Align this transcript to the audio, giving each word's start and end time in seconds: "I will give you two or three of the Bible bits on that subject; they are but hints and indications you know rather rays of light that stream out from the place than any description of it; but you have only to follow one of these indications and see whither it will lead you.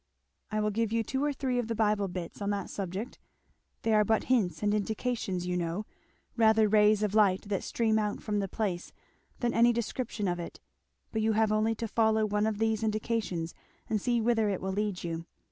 "I 0.49 0.61
will 0.61 0.71
give 0.71 0.91
you 0.91 1.03
two 1.03 1.23
or 1.23 1.31
three 1.31 1.59
of 1.59 1.67
the 1.67 1.75
Bible 1.75 2.07
bits 2.07 2.41
on 2.41 2.49
that 2.49 2.71
subject; 2.71 3.19
they 3.83 3.93
are 3.93 4.03
but 4.03 4.23
hints 4.23 4.63
and 4.63 4.73
indications 4.73 5.45
you 5.45 5.55
know 5.55 5.85
rather 6.35 6.67
rays 6.67 7.03
of 7.03 7.13
light 7.13 7.43
that 7.49 7.61
stream 7.63 7.99
out 7.99 8.19
from 8.19 8.39
the 8.39 8.47
place 8.47 8.93
than 9.41 9.53
any 9.53 9.71
description 9.71 10.27
of 10.27 10.39
it; 10.39 10.59
but 11.11 11.21
you 11.21 11.33
have 11.33 11.51
only 11.51 11.75
to 11.75 11.87
follow 11.87 12.25
one 12.25 12.47
of 12.47 12.57
these 12.57 12.81
indications 12.81 13.53
and 13.87 14.01
see 14.01 14.19
whither 14.19 14.49
it 14.49 14.59
will 14.59 14.73
lead 14.73 15.03
you. 15.03 15.25